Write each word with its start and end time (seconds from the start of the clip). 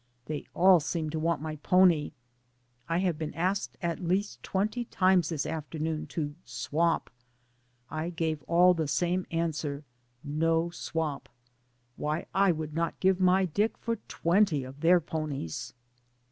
They 0.25 0.47
all 0.55 0.79
seem 0.79 1.11
to 1.11 1.19
want 1.19 1.43
my 1.43 1.57
pony. 1.57 2.13
I 2.89 2.97
have 2.97 3.19
been 3.19 3.35
asked 3.35 3.77
at 3.83 3.99
least 4.03 4.41
twenty 4.41 4.85
times 4.85 5.29
this 5.29 5.45
afternoon 5.45 6.07
to 6.07 6.33
"Swap." 6.43 7.11
I 7.87 8.09
gave 8.09 8.41
all 8.47 8.73
the 8.73 8.87
same 8.87 9.27
answer, 9.29 9.83
"No 10.23 10.71
swap." 10.71 11.29
Why, 11.97 12.25
I 12.33 12.51
would 12.51 12.73
not 12.73 12.99
give 12.99 13.19
my 13.19 13.45
Dick 13.45 13.77
for 13.77 13.97
twenty 14.07 14.63
of 14.63 14.79
their 14.79 14.99
ponies. 14.99 15.71